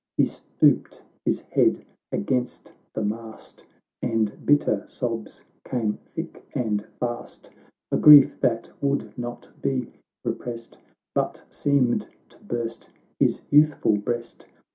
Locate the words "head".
1.41-1.85